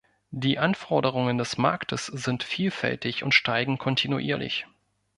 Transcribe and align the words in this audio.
Die 0.31 0.57
Anforderungen 0.57 1.37
des 1.37 1.59
Marktes 1.59 2.07
sind 2.07 2.41
vielfältig 2.41 3.23
und 3.23 3.35
steigen 3.35 3.77
kontinuierlich. 3.77 4.65